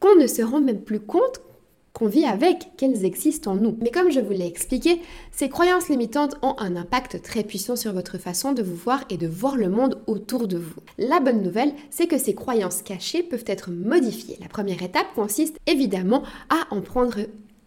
qu'on 0.00 0.16
ne 0.16 0.26
se 0.26 0.40
rend 0.40 0.62
même 0.62 0.80
plus 0.80 0.98
compte 0.98 1.42
qu'on 1.92 2.06
vit 2.06 2.24
avec, 2.24 2.70
qu'elles 2.78 3.04
existent 3.04 3.52
en 3.52 3.56
nous. 3.56 3.76
Mais 3.82 3.90
comme 3.90 4.10
je 4.10 4.20
vous 4.20 4.32
l'ai 4.32 4.46
expliqué, 4.46 5.02
ces 5.30 5.50
croyances 5.50 5.90
limitantes 5.90 6.38
ont 6.40 6.54
un 6.58 6.74
impact 6.76 7.20
très 7.20 7.44
puissant 7.44 7.76
sur 7.76 7.92
votre 7.92 8.16
façon 8.16 8.52
de 8.52 8.62
vous 8.62 8.74
voir 8.74 9.04
et 9.10 9.18
de 9.18 9.26
voir 9.26 9.56
le 9.56 9.68
monde 9.68 10.00
autour 10.06 10.48
de 10.48 10.56
vous. 10.56 10.80
La 10.96 11.20
bonne 11.20 11.42
nouvelle, 11.42 11.74
c'est 11.90 12.06
que 12.06 12.16
ces 12.16 12.34
croyances 12.34 12.80
cachées 12.80 13.22
peuvent 13.22 13.44
être 13.46 13.70
modifiées. 13.70 14.38
La 14.40 14.48
première 14.48 14.82
étape 14.82 15.12
consiste 15.14 15.58
évidemment 15.66 16.22
à 16.48 16.74
en 16.74 16.80
prendre 16.80 17.18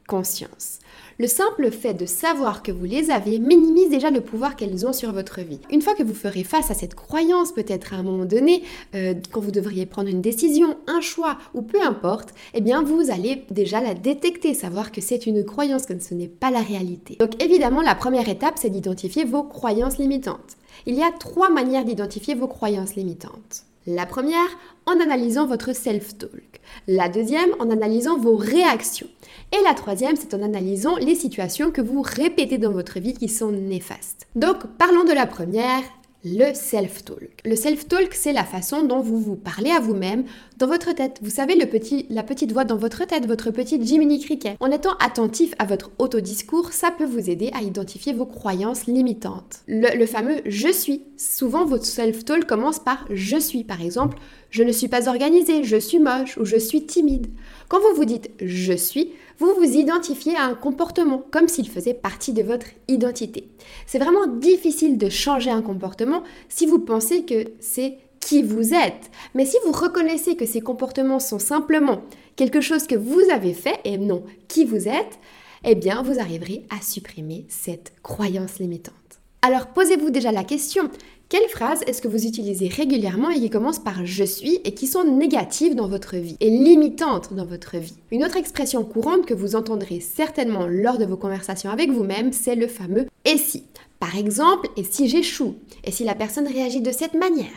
conscience. 0.08 0.80
Le 1.18 1.28
simple 1.28 1.72
fait 1.72 1.94
de 1.94 2.06
savoir 2.06 2.62
que 2.62 2.72
vous 2.72 2.84
les 2.84 3.10
avez 3.10 3.40
minimise 3.40 3.90
déjà 3.90 4.12
le 4.12 4.20
pouvoir 4.20 4.56
qu'elles 4.56 4.86
ont 4.86 4.92
sur 4.92 5.14
votre 5.14 5.40
vie. 5.42 5.62
Une 5.72 5.82
fois 5.82 5.96
que 5.96 6.04
vous 6.04 6.14
ferez 6.14 6.44
face 6.44 6.72
à 6.72 6.74
cette 6.74 6.94
croyance, 6.94 7.54
peut-être 7.54 7.94
à 7.94 7.98
un 7.98 8.04
moment 8.04 8.26
donné, 8.26 8.64
euh, 8.96 9.14
quand 9.32 9.40
vous 9.40 9.52
devriez 9.52 9.86
prendre 9.86 10.10
une 10.10 10.22
décision, 10.22 10.76
un 10.88 11.00
choix 11.00 11.38
ou 11.54 11.62
peu 11.62 11.82
importe, 11.82 12.34
eh 12.54 12.62
bien 12.62 12.84
vous 12.84 13.12
allez 13.12 13.46
déjà 13.50 13.80
la 13.80 13.94
détecter, 13.94 14.54
savoir 14.54 14.92
que 14.92 15.00
c'est 15.00 15.26
une 15.26 15.46
croyance, 15.46 15.86
que 15.86 15.98
ce 15.98 16.14
n'est 16.14 16.28
pas 16.28 16.52
la 16.52 16.62
réalité. 16.62 17.16
Donc 17.20 17.42
évidemment, 17.42 17.82
la 17.82 17.96
première 17.96 18.28
étape, 18.28 18.56
c'est 18.58 18.70
d'identifier 18.70 19.24
vos 19.24 19.44
croyances 19.44 19.98
limitantes. 19.98 20.58
Il 20.86 20.96
y 20.96 21.04
a 21.04 21.12
trois 21.12 21.50
manières 21.50 21.86
d'identifier 21.86 22.36
vos 22.36 22.48
croyances 22.48 22.96
limitantes. 22.96 23.66
La 23.88 24.08
première, 24.08 24.48
en 24.88 25.00
analysant 25.00 25.46
votre 25.46 25.74
self-talk. 25.74 26.60
La 26.88 27.08
deuxième, 27.08 27.52
en 27.60 27.70
analysant 27.70 28.18
vos 28.18 28.36
réactions. 28.36 29.08
Et 29.52 29.64
la 29.64 29.76
troisième, 29.76 30.16
c'est 30.16 30.34
en 30.34 30.42
analysant 30.42 30.96
les 30.96 31.14
situations 31.14 31.70
que 31.70 31.82
vous 31.82 32.02
répétez 32.02 32.58
dans 32.58 32.72
votre 32.72 33.00
vie 33.00 33.14
qui 33.14 33.30
sont 33.30 33.52
néfastes. 33.52 34.28
Donc, 34.36 34.66
parlons 34.80 35.04
de 35.04 35.14
la 35.14 35.28
première, 35.28 35.84
le 36.26 36.56
self-talk. 36.56 37.40
Le 37.46 37.56
self-talk, 37.56 38.14
c'est 38.16 38.34
la 38.34 38.44
façon 38.44 38.84
dont 38.84 39.00
vous 39.00 39.20
vous 39.20 39.36
parlez 39.36 39.70
à 39.70 39.80
vous-même 39.80 40.26
dans 40.58 40.66
votre 40.66 40.92
tête. 40.94 41.20
Vous 41.22 41.30
savez, 41.30 41.56
le 41.56 41.68
petit, 41.68 42.08
la 42.10 42.24
petite 42.24 42.52
voix 42.52 42.66
dans 42.66 42.78
votre 42.78 43.06
tête, 43.06 43.28
votre 43.28 43.52
petit 43.52 43.80
Jiminy 43.86 44.20
Cricket. 44.20 44.58
En 44.60 44.72
étant 44.72 44.98
attentif 45.00 45.54
à 45.60 45.66
votre 45.66 45.92
autodiscours, 46.00 46.74
ça 46.74 46.90
peut 46.90 47.06
vous 47.06 47.30
aider 47.30 47.52
à 47.54 47.62
identifier 47.62 48.12
vos 48.12 48.26
croyances 48.26 48.88
limitantes. 48.88 49.60
Le, 49.68 49.96
le 49.96 50.06
fameux 50.08 50.42
je 50.48 50.72
suis. 50.72 51.04
Souvent, 51.16 51.64
votre 51.64 51.86
self-talk 51.86 52.46
commence 52.46 52.80
par 52.80 53.06
je 53.12 53.38
suis. 53.38 53.64
Par 53.64 53.82
exemple, 53.82 54.18
je 54.50 54.64
ne 54.64 54.72
suis 54.72 54.88
pas 54.88 55.08
organisé, 55.08 55.64
je 55.64 55.78
suis 55.78 56.00
moche 56.00 56.38
ou 56.38 56.46
je 56.46 56.58
suis 56.58 56.88
timide. 56.88 57.28
Quand 57.68 57.80
vous 57.80 57.96
vous 57.96 58.06
dites 58.06 58.32
je 58.42 58.74
suis, 58.74 59.12
vous 59.40 59.54
vous 59.58 59.78
identifiez 59.78 60.36
à 60.36 60.46
un 60.46 60.56
comportement 60.56 61.24
comme 61.32 61.48
s'il 61.48 61.70
faisait 61.70 61.94
partie 61.94 62.34
de 62.34 62.44
votre 62.44 62.68
identité. 62.88 63.50
C'est 63.86 64.00
vraiment 64.00 64.28
difficile 64.28 64.98
de 64.98 65.10
changer 65.10 65.50
un 65.50 65.62
comportement 65.62 66.24
si 66.50 66.66
vous 66.66 66.80
pensez 66.80 67.24
que 67.24 67.52
c'est 67.60 67.98
qui 68.20 68.42
vous 68.42 68.74
êtes. 68.74 69.12
Mais 69.34 69.46
si 69.46 69.58
vous 69.66 69.72
reconnaissez 69.72 70.36
que 70.36 70.46
ces 70.46 70.62
comportements 70.62 71.20
sont 71.20 71.40
simplement 71.40 72.02
quelque 72.36 72.62
chose 72.62 72.88
que 72.88 72.96
vous 72.96 73.22
avez 73.32 73.54
fait 73.54 73.80
et 73.84 73.98
non 73.98 74.24
qui 74.48 74.66
vous 74.66 74.88
êtes, 74.88 75.20
eh 75.64 75.76
bien 75.76 76.02
vous 76.02 76.20
arriverez 76.20 76.64
à 76.70 76.82
supprimer 76.82 77.46
cette 77.50 77.94
croyance 78.04 78.60
limitante. 78.60 78.94
Alors 79.42 79.68
posez-vous 79.68 80.10
déjà 80.10 80.32
la 80.32 80.44
question, 80.44 80.90
quelles 81.36 81.50
phrases 81.50 81.82
est-ce 81.86 82.02
que 82.02 82.08
vous 82.08 82.26
utilisez 82.26 82.70
régulièrement 82.70 83.30
et 83.30 83.42
qui 83.42 83.50
commencent 83.50 83.84
par 83.84 84.06
je 84.06 84.24
suis 84.24 84.62
et 84.64 84.74
qui 84.74 84.88
sont 84.88 85.04
négatives 85.04 85.76
dans 85.76 85.90
votre 85.90 86.16
vie 86.16 86.38
et 86.40 86.50
limitantes 86.50 87.34
dans 87.34 87.46
votre 87.46 87.76
vie? 87.76 87.98
Une 88.10 88.24
autre 88.24 88.38
expression 88.38 88.86
courante 88.86 89.26
que 89.26 89.34
vous 89.34 89.58
entendrez 89.58 90.00
certainement 90.00 90.66
lors 90.66 90.98
de 90.98 91.04
vos 91.04 91.18
conversations 91.18 91.72
avec 91.72 91.92
vous-même, 91.92 92.32
c'est 92.32 92.56
le 92.56 92.68
fameux 92.68 93.08
et 93.26 93.38
si. 93.38 93.66
Par 94.00 94.18
exemple, 94.18 94.70
et 94.78 94.86
si 94.86 95.10
j'échoue 95.10 95.56
Et 95.84 95.92
si 95.92 96.06
la 96.06 96.16
personne 96.16 96.48
réagit 96.48 96.80
de 96.80 96.92
cette 96.92 97.16
manière 97.16 97.50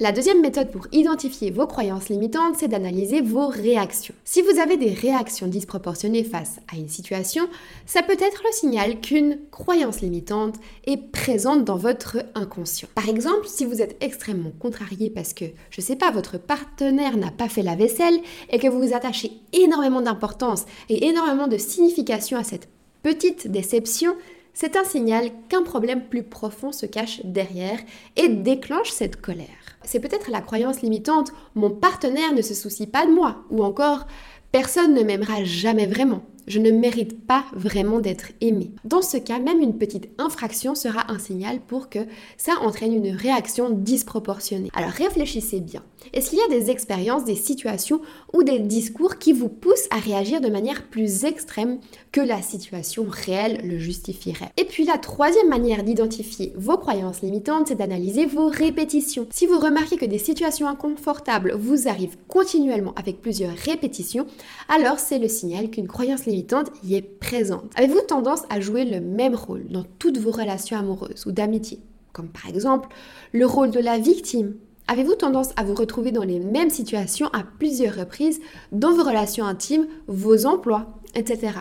La 0.00 0.10
deuxième 0.10 0.40
méthode 0.40 0.70
pour 0.70 0.86
identifier 0.90 1.50
vos 1.50 1.66
croyances 1.66 2.08
limitantes, 2.08 2.56
c'est 2.58 2.68
d'analyser 2.68 3.20
vos 3.20 3.46
réactions. 3.46 4.14
Si 4.24 4.42
vous 4.42 4.58
avez 4.58 4.76
des 4.76 4.92
réactions 4.92 5.46
disproportionnées 5.46 6.24
face 6.24 6.58
à 6.72 6.76
une 6.76 6.88
situation, 6.88 7.48
ça 7.86 8.02
peut 8.02 8.16
être 8.18 8.42
le 8.44 8.52
signal 8.52 9.00
qu'une 9.00 9.38
croyance 9.50 10.00
limitante 10.00 10.56
est 10.86 10.96
présente 10.96 11.64
dans 11.64 11.76
votre 11.76 12.18
inconscient. 12.34 12.88
Par 12.94 13.08
exemple, 13.08 13.46
si 13.46 13.64
vous 13.64 13.82
êtes 13.82 13.96
extrêmement 14.02 14.52
contrarié 14.58 15.10
parce 15.10 15.34
que, 15.34 15.44
je 15.70 15.80
sais 15.80 15.96
pas, 15.96 16.10
votre 16.10 16.38
partenaire 16.38 17.16
n'a 17.16 17.30
pas 17.30 17.48
fait 17.48 17.62
la 17.62 17.76
vaisselle 17.76 18.18
et 18.50 18.58
que 18.58 18.66
vous 18.66 18.80
vous 18.80 18.94
attachez 18.94 19.32
énormément 19.52 20.00
d'importance 20.00 20.64
et 20.88 21.06
énormément 21.06 21.48
de 21.48 21.58
signification 21.58 22.38
à 22.38 22.44
cette 22.44 22.68
petite 23.02 23.48
déception, 23.48 24.14
c'est 24.60 24.76
un 24.76 24.82
signal 24.82 25.30
qu'un 25.48 25.62
problème 25.62 26.08
plus 26.08 26.24
profond 26.24 26.72
se 26.72 26.84
cache 26.84 27.20
derrière 27.22 27.78
et 28.16 28.28
déclenche 28.28 28.90
cette 28.90 29.20
colère. 29.20 29.46
C'est 29.84 30.00
peut-être 30.00 30.32
la 30.32 30.40
croyance 30.40 30.82
limitante 30.82 31.30
mon 31.54 31.70
partenaire 31.70 32.34
ne 32.34 32.42
se 32.42 32.54
soucie 32.54 32.88
pas 32.88 33.06
de 33.06 33.12
moi 33.12 33.44
ou 33.50 33.62
encore 33.62 34.08
personne 34.50 34.94
ne 34.94 35.04
m'aimera 35.04 35.44
jamais 35.44 35.86
vraiment 35.86 36.24
je 36.48 36.58
ne 36.58 36.70
mérite 36.70 37.26
pas 37.26 37.44
vraiment 37.52 38.00
d'être 38.00 38.32
aimé. 38.40 38.72
Dans 38.84 39.02
ce 39.02 39.18
cas, 39.18 39.38
même 39.38 39.60
une 39.60 39.78
petite 39.78 40.08
infraction 40.18 40.74
sera 40.74 41.12
un 41.12 41.18
signal 41.18 41.60
pour 41.60 41.90
que 41.90 42.00
ça 42.36 42.52
entraîne 42.62 42.94
une 42.94 43.14
réaction 43.14 43.70
disproportionnée. 43.70 44.70
Alors 44.74 44.90
réfléchissez 44.90 45.60
bien. 45.60 45.82
Est-ce 46.12 46.30
qu'il 46.30 46.38
y 46.38 46.42
a 46.42 46.58
des 46.58 46.70
expériences, 46.70 47.24
des 47.24 47.34
situations 47.34 48.00
ou 48.32 48.42
des 48.42 48.60
discours 48.60 49.18
qui 49.18 49.32
vous 49.32 49.48
poussent 49.48 49.88
à 49.90 49.98
réagir 49.98 50.40
de 50.40 50.48
manière 50.48 50.84
plus 50.84 51.24
extrême 51.24 51.80
que 52.12 52.20
la 52.20 52.40
situation 52.40 53.06
réelle 53.08 53.60
le 53.64 53.78
justifierait? 53.78 54.52
Et 54.56 54.64
puis 54.64 54.84
la 54.84 54.96
troisième 54.96 55.48
manière 55.48 55.82
d'identifier 55.82 56.54
vos 56.56 56.78
croyances 56.78 57.20
limitantes, 57.20 57.68
c'est 57.68 57.74
d'analyser 57.74 58.24
vos 58.24 58.48
répétitions. 58.48 59.26
Si 59.30 59.46
vous 59.46 59.58
remarquez 59.58 59.96
que 59.96 60.06
des 60.06 60.18
situations 60.18 60.68
inconfortables 60.68 61.54
vous 61.58 61.88
arrivent 61.88 62.16
continuellement 62.26 62.94
avec 62.96 63.20
plusieurs 63.20 63.54
répétitions, 63.54 64.26
alors 64.68 64.98
c'est 64.98 65.18
le 65.18 65.28
signal 65.28 65.70
qu'une 65.70 65.88
croyance 65.88 66.24
limitante 66.24 66.37
y 66.84 66.94
est 66.94 67.02
présente. 67.02 67.70
Avez-vous 67.76 68.00
tendance 68.06 68.42
à 68.50 68.60
jouer 68.60 68.84
le 68.84 69.00
même 69.00 69.34
rôle 69.34 69.66
dans 69.68 69.84
toutes 69.98 70.18
vos 70.18 70.30
relations 70.30 70.76
amoureuses 70.76 71.26
ou 71.26 71.32
d'amitié? 71.32 71.80
Comme 72.12 72.28
par 72.28 72.48
exemple 72.48 72.88
le 73.32 73.46
rôle 73.46 73.70
de 73.70 73.80
la 73.80 73.98
victime. 73.98 74.54
Avez-vous 74.90 75.16
tendance 75.16 75.50
à 75.56 75.64
vous 75.64 75.74
retrouver 75.74 76.12
dans 76.12 76.24
les 76.24 76.40
mêmes 76.40 76.70
situations 76.70 77.28
à 77.34 77.42
plusieurs 77.42 77.94
reprises 77.94 78.40
dans 78.72 78.94
vos 78.94 79.04
relations 79.04 79.44
intimes, 79.44 79.86
vos 80.06 80.46
emplois, 80.46 80.98
etc. 81.14 81.58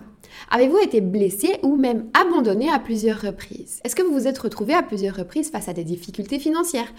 Avez-vous 0.50 0.78
été 0.78 1.02
blessé 1.02 1.58
ou 1.62 1.76
même 1.76 2.06
abandonné 2.14 2.70
à 2.70 2.80
plusieurs 2.80 3.20
reprises? 3.20 3.82
Est-ce 3.84 3.98
que 3.98 4.02
vous 4.02 4.14
vous 4.14 4.28
êtes 4.28 4.38
retrouvé 4.38 4.74
à 4.74 4.84
plusieurs 4.84 5.16
reprises 5.16 5.50
face 5.50 5.68
à 5.68 5.74
des 5.74 5.84
difficultés 5.84 6.40
financières? 6.40 6.94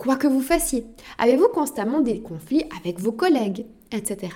Quoi 0.00 0.16
que 0.16 0.26
vous 0.26 0.40
fassiez 0.40 0.86
Avez-vous 1.18 1.48
constamment 1.48 2.00
des 2.00 2.20
conflits 2.20 2.64
avec 2.78 2.98
vos 2.98 3.12
collègues 3.12 3.66
etc. 3.92 4.32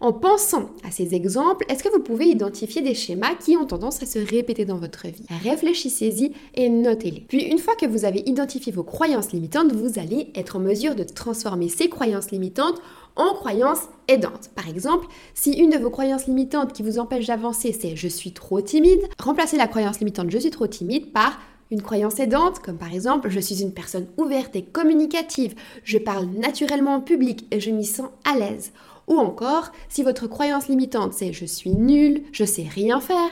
En 0.00 0.12
pensant 0.12 0.70
à 0.82 0.90
ces 0.90 1.14
exemples, 1.14 1.64
est-ce 1.68 1.84
que 1.84 1.90
vous 1.90 2.02
pouvez 2.02 2.26
identifier 2.26 2.82
des 2.82 2.94
schémas 2.94 3.34
qui 3.34 3.56
ont 3.56 3.66
tendance 3.66 4.02
à 4.02 4.06
se 4.06 4.18
répéter 4.18 4.64
dans 4.64 4.76
votre 4.76 5.06
vie? 5.06 5.26
Réfléchissez-y 5.42 6.32
et 6.54 6.68
notez-les. 6.68 7.26
Puis 7.28 7.42
une 7.44 7.58
fois 7.58 7.74
que 7.76 7.86
vous 7.86 8.04
avez 8.04 8.22
identifié 8.26 8.72
vos 8.72 8.82
croyances 8.82 9.32
limitantes, 9.32 9.72
vous 9.72 9.98
allez 9.98 10.32
être 10.34 10.56
en 10.56 10.60
mesure 10.60 10.94
de 10.94 11.04
transformer 11.04 11.68
ces 11.68 11.88
croyances 11.88 12.30
limitantes 12.30 12.80
en 13.16 13.34
croyances 13.34 13.88
aidantes. 14.08 14.50
Par 14.56 14.68
exemple, 14.68 15.06
si 15.34 15.52
une 15.52 15.70
de 15.70 15.78
vos 15.78 15.90
croyances 15.90 16.26
limitantes 16.26 16.72
qui 16.72 16.82
vous 16.82 16.98
empêche 16.98 17.26
d'avancer, 17.26 17.72
c'est 17.78 17.94
je 17.94 18.08
suis 18.08 18.32
trop 18.32 18.60
timide, 18.60 19.02
remplacez 19.18 19.56
la 19.56 19.68
croyance 19.68 20.00
limitante 20.00 20.30
je 20.30 20.38
suis 20.38 20.50
trop 20.50 20.66
timide 20.66 21.12
par 21.12 21.38
une 21.70 21.82
croyance 21.82 22.20
aidante, 22.20 22.60
comme 22.60 22.78
par 22.78 22.92
exemple 22.92 23.28
je 23.28 23.40
suis 23.40 23.62
une 23.62 23.72
personne 23.72 24.06
ouverte 24.16 24.56
et 24.56 24.62
communicative, 24.62 25.54
je 25.84 25.98
parle 25.98 26.26
naturellement 26.26 26.94
en 26.94 27.00
public 27.00 27.46
et 27.50 27.60
je 27.60 27.70
m'y 27.70 27.84
sens 27.84 28.08
à 28.24 28.38
l'aise. 28.38 28.72
Ou 29.06 29.18
encore, 29.18 29.72
si 29.88 30.02
votre 30.02 30.26
croyance 30.26 30.68
limitante 30.68 31.12
c'est 31.14 31.32
je 31.32 31.44
suis 31.44 31.74
nul, 31.74 32.22
je 32.32 32.44
sais 32.44 32.66
rien 32.68 33.00
faire, 33.00 33.30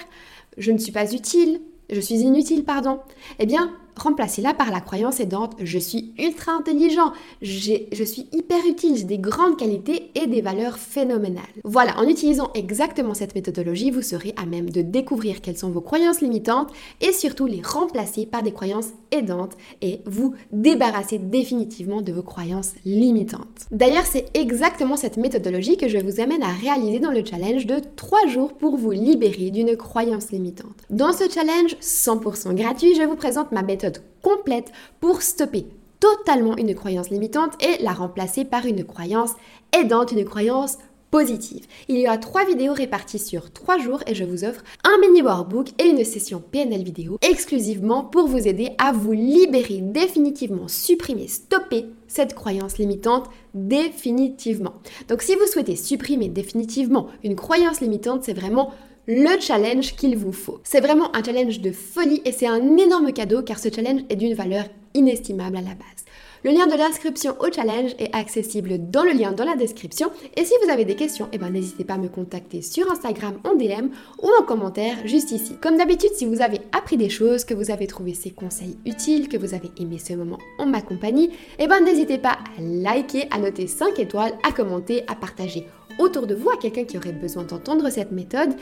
je 0.58 0.72
ne 0.72 0.78
suis 0.78 0.92
pas 0.92 1.12
utile, 1.12 1.60
je 1.90 2.00
suis 2.00 2.20
inutile, 2.20 2.64
pardon, 2.64 3.00
eh 3.38 3.46
bien, 3.46 3.72
remplacez-la 3.96 4.54
par 4.54 4.70
la 4.70 4.80
croyance 4.80 5.20
aidante 5.20 5.54
je 5.62 5.78
suis 5.78 6.12
ultra 6.18 6.52
intelligent, 6.52 7.12
je 7.40 8.04
suis 8.04 8.28
hyper 8.32 8.58
utile, 8.66 8.96
j'ai 8.96 9.04
des 9.04 9.18
grandes 9.18 9.56
qualités 9.56 10.10
et 10.14 10.26
des 10.26 10.40
valeurs 10.40 10.78
phénoménales. 10.78 11.42
Voilà, 11.64 11.98
en 11.98 12.08
utilisant 12.08 12.50
exactement 12.54 13.14
cette 13.14 13.34
méthodologie, 13.34 13.90
vous 13.90 14.02
serez 14.02 14.34
à 14.36 14.46
même 14.46 14.70
de 14.70 14.82
découvrir 14.82 15.40
quelles 15.40 15.58
sont 15.58 15.70
vos 15.70 15.80
croyances 15.80 16.20
limitantes 16.20 16.70
et 17.00 17.12
surtout 17.12 17.46
les 17.46 17.62
remplacer 17.62 18.26
par 18.26 18.42
des 18.42 18.52
croyances 18.52 18.90
aidantes 19.10 19.56
et 19.80 20.00
vous 20.06 20.34
débarrasser 20.52 21.18
définitivement 21.18 22.02
de 22.02 22.12
vos 22.12 22.22
croyances 22.22 22.72
limitantes. 22.84 23.66
D'ailleurs, 23.70 24.06
c'est 24.06 24.26
exactement 24.34 24.96
cette 24.96 25.16
méthodologie 25.16 25.76
que 25.76 25.88
je 25.88 25.98
vous 25.98 26.20
amène 26.20 26.42
à 26.42 26.52
réaliser 26.52 26.98
dans 26.98 27.10
le 27.10 27.24
challenge 27.24 27.66
de 27.66 27.80
3 27.96 28.26
jours 28.28 28.54
pour 28.54 28.76
vous 28.76 28.90
libérer 28.90 29.50
d'une 29.50 29.76
croyance 29.76 30.30
limitante. 30.30 30.76
Dans 30.90 31.12
ce 31.12 31.24
challenge 31.30 31.76
100% 31.80 32.54
gratuit, 32.54 32.94
je 32.94 33.02
vous 33.02 33.16
présente 33.16 33.52
ma 33.52 33.62
complète 34.22 34.72
pour 35.00 35.22
stopper 35.22 35.66
totalement 36.00 36.56
une 36.56 36.74
croyance 36.74 37.10
limitante 37.10 37.52
et 37.62 37.82
la 37.82 37.92
remplacer 37.92 38.44
par 38.44 38.66
une 38.66 38.84
croyance 38.84 39.32
aidante, 39.72 40.12
une 40.12 40.24
croyance 40.24 40.78
positive. 41.12 41.66
Il 41.88 41.98
y 41.98 42.06
a 42.06 42.16
trois 42.16 42.44
vidéos 42.44 42.72
réparties 42.72 43.18
sur 43.18 43.52
trois 43.52 43.78
jours 43.78 44.02
et 44.06 44.14
je 44.14 44.24
vous 44.24 44.44
offre 44.44 44.64
un 44.82 44.98
mini 44.98 45.22
workbook 45.22 45.68
et 45.78 45.88
une 45.88 46.04
session 46.04 46.42
PNL 46.50 46.82
vidéo 46.82 47.18
exclusivement 47.20 48.02
pour 48.02 48.26
vous 48.26 48.48
aider 48.48 48.70
à 48.78 48.92
vous 48.92 49.12
libérer 49.12 49.80
définitivement, 49.82 50.68
supprimer, 50.68 51.28
stopper 51.28 51.86
cette 52.08 52.34
croyance 52.34 52.78
limitante 52.78 53.28
définitivement. 53.52 54.74
Donc 55.08 55.20
si 55.20 55.34
vous 55.34 55.46
souhaitez 55.46 55.76
supprimer 55.76 56.28
définitivement 56.28 57.08
une 57.22 57.36
croyance 57.36 57.80
limitante, 57.80 58.24
c'est 58.24 58.32
vraiment 58.32 58.72
le 59.06 59.40
challenge 59.40 59.96
qu'il 59.96 60.16
vous 60.16 60.32
faut. 60.32 60.60
C'est 60.64 60.80
vraiment 60.80 61.14
un 61.16 61.22
challenge 61.22 61.60
de 61.60 61.72
folie 61.72 62.22
et 62.24 62.32
c'est 62.32 62.46
un 62.46 62.76
énorme 62.76 63.12
cadeau 63.12 63.42
car 63.42 63.58
ce 63.58 63.68
challenge 63.68 64.02
est 64.08 64.16
d'une 64.16 64.34
valeur 64.34 64.64
inestimable 64.94 65.56
à 65.56 65.60
la 65.60 65.74
base. 65.74 66.02
Le 66.44 66.50
lien 66.50 66.66
de 66.66 66.76
l'inscription 66.76 67.36
au 67.38 67.52
challenge 67.52 67.92
est 68.00 68.12
accessible 68.12 68.90
dans 68.90 69.04
le 69.04 69.12
lien 69.12 69.30
dans 69.30 69.44
la 69.44 69.54
description. 69.54 70.10
Et 70.36 70.44
si 70.44 70.52
vous 70.60 70.70
avez 70.70 70.84
des 70.84 70.96
questions, 70.96 71.28
eh 71.32 71.38
ben, 71.38 71.50
n'hésitez 71.50 71.84
pas 71.84 71.94
à 71.94 71.98
me 71.98 72.08
contacter 72.08 72.62
sur 72.62 72.90
Instagram 72.90 73.38
en 73.44 73.54
DM 73.54 73.90
ou 74.20 74.28
en 74.40 74.42
commentaire 74.42 75.06
juste 75.06 75.30
ici. 75.30 75.54
Comme 75.62 75.76
d'habitude, 75.76 76.10
si 76.14 76.26
vous 76.26 76.42
avez 76.42 76.60
appris 76.76 76.96
des 76.96 77.10
choses, 77.10 77.44
que 77.44 77.54
vous 77.54 77.70
avez 77.70 77.86
trouvé 77.86 78.12
ces 78.12 78.32
conseils 78.32 78.76
utiles, 78.84 79.28
que 79.28 79.36
vous 79.36 79.54
avez 79.54 79.70
aimé 79.78 79.98
ce 79.98 80.14
moment 80.14 80.38
en 80.58 80.66
ma 80.66 80.82
compagnie, 80.82 81.30
eh 81.60 81.68
ben, 81.68 81.80
n'hésitez 81.80 82.18
pas 82.18 82.38
à 82.58 82.60
liker, 82.60 83.28
à 83.30 83.38
noter 83.38 83.68
5 83.68 84.00
étoiles, 84.00 84.34
à 84.42 84.50
commenter, 84.50 85.04
à 85.06 85.14
partager 85.14 85.64
autour 86.00 86.26
de 86.26 86.34
vous 86.34 86.50
à 86.50 86.56
quelqu'un 86.56 86.84
qui 86.84 86.96
aurait 86.96 87.12
besoin 87.12 87.44
d'entendre 87.44 87.88
cette 87.88 88.10
méthode. 88.10 88.56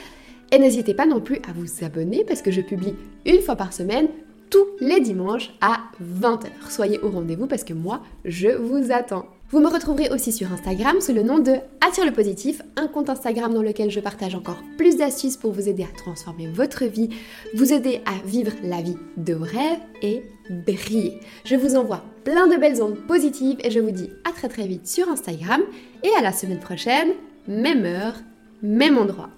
Et 0.52 0.58
n'hésitez 0.58 0.94
pas 0.94 1.06
non 1.06 1.20
plus 1.20 1.36
à 1.48 1.52
vous 1.54 1.84
abonner 1.84 2.24
parce 2.24 2.42
que 2.42 2.50
je 2.50 2.60
publie 2.60 2.94
une 3.24 3.40
fois 3.40 3.56
par 3.56 3.72
semaine 3.72 4.08
tous 4.50 4.66
les 4.80 5.00
dimanches 5.00 5.52
à 5.60 5.80
20h. 6.20 6.46
Soyez 6.68 6.98
au 7.00 7.10
rendez-vous 7.10 7.46
parce 7.46 7.64
que 7.64 7.72
moi, 7.72 8.02
je 8.24 8.48
vous 8.48 8.90
attends. 8.90 9.26
Vous 9.50 9.60
me 9.60 9.68
retrouverez 9.68 10.10
aussi 10.10 10.32
sur 10.32 10.52
Instagram 10.52 11.00
sous 11.00 11.12
le 11.12 11.22
nom 11.22 11.38
de 11.38 11.54
Attire 11.80 12.04
le 12.04 12.12
positif, 12.12 12.62
un 12.76 12.86
compte 12.86 13.10
Instagram 13.10 13.52
dans 13.52 13.62
lequel 13.62 13.90
je 13.90 13.98
partage 13.98 14.34
encore 14.34 14.62
plus 14.76 14.96
d'astuces 14.96 15.36
pour 15.36 15.52
vous 15.52 15.68
aider 15.68 15.82
à 15.82 15.96
transformer 15.96 16.46
votre 16.46 16.84
vie, 16.84 17.08
vous 17.54 17.72
aider 17.72 18.00
à 18.06 18.24
vivre 18.24 18.52
la 18.62 18.80
vie 18.80 18.96
de 19.16 19.34
vos 19.34 19.44
rêves 19.44 19.80
et 20.02 20.22
briller. 20.66 21.18
Je 21.44 21.56
vous 21.56 21.74
envoie 21.74 22.04
plein 22.24 22.46
de 22.46 22.56
belles 22.56 22.82
ondes 22.82 22.98
positives 23.08 23.58
et 23.64 23.70
je 23.70 23.80
vous 23.80 23.90
dis 23.90 24.10
à 24.28 24.32
très 24.32 24.48
très 24.48 24.66
vite 24.66 24.86
sur 24.86 25.08
Instagram 25.08 25.62
et 26.04 26.10
à 26.16 26.22
la 26.22 26.32
semaine 26.32 26.60
prochaine, 26.60 27.10
même 27.48 27.84
heure, 27.84 28.14
même 28.62 28.98
endroit. 28.98 29.30